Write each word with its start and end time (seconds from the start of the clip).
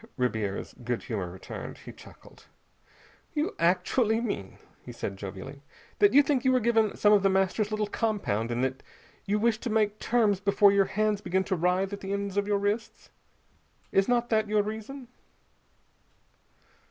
Ribiera's 0.17 0.73
good 0.83 1.03
humor 1.03 1.29
returned. 1.29 1.77
He 1.77 1.91
chuckled. 1.93 2.45
"You 3.35 3.53
actually 3.59 4.19
mean," 4.19 4.57
he 4.81 4.91
said 4.91 5.15
jovially, 5.15 5.61
"that 5.99 6.11
you 6.11 6.23
think 6.23 6.43
you 6.43 6.51
were 6.51 6.59
given 6.59 6.97
some 6.97 7.13
of 7.13 7.21
The 7.21 7.29
Master's 7.29 7.69
little 7.69 7.85
compound, 7.85 8.49
and 8.49 8.63
that 8.63 8.81
you 9.25 9.37
wish 9.37 9.59
to 9.59 9.69
make 9.69 9.99
terms 9.99 10.39
before 10.39 10.71
your 10.71 10.85
hands 10.85 11.21
begin 11.21 11.43
to 11.43 11.55
writhe 11.55 11.93
at 11.93 11.99
the 11.99 12.13
ends 12.13 12.35
of 12.35 12.47
your 12.47 12.57
wrists. 12.57 13.11
Is 13.91 14.07
not 14.07 14.29
that 14.29 14.47
your 14.47 14.63
reason?" 14.63 15.07